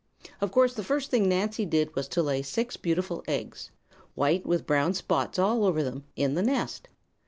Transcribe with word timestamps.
Of 0.41 0.51
course, 0.51 0.73
the 0.73 0.83
first 0.83 1.11
thing 1.11 1.29
Nancy 1.29 1.63
did 1.63 1.93
was 1.95 2.07
to 2.07 2.23
lay 2.23 2.41
six 2.41 2.75
beautiful 2.75 3.23
eggs 3.27 3.69
white 4.15 4.47
with 4.47 4.65
brown 4.65 4.95
spots 4.95 5.37
all 5.37 5.63
over 5.63 5.83
them 5.83 6.05
in 6.15 6.33
the 6.33 6.41
nest. 6.41 6.87